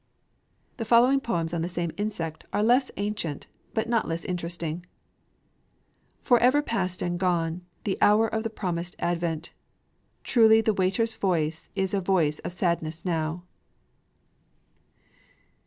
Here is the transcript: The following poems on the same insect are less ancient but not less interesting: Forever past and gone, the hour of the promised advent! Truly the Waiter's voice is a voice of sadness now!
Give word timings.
The 0.77 0.83
following 0.83 1.19
poems 1.19 1.53
on 1.53 1.61
the 1.61 1.69
same 1.69 1.91
insect 1.95 2.43
are 2.51 2.63
less 2.63 2.89
ancient 2.97 3.45
but 3.75 3.87
not 3.87 4.07
less 4.07 4.25
interesting: 4.25 4.83
Forever 6.23 6.63
past 6.63 7.03
and 7.03 7.19
gone, 7.19 7.61
the 7.83 7.99
hour 8.01 8.27
of 8.27 8.41
the 8.41 8.49
promised 8.49 8.95
advent! 8.97 9.51
Truly 10.23 10.59
the 10.59 10.73
Waiter's 10.73 11.13
voice 11.13 11.69
is 11.75 11.93
a 11.93 12.01
voice 12.01 12.39
of 12.39 12.51
sadness 12.51 13.05
now! 13.05 13.43